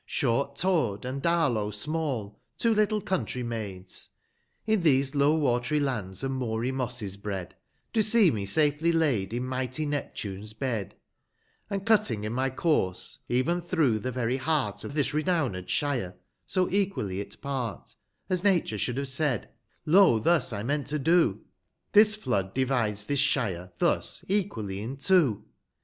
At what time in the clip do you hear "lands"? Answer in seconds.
5.79-6.23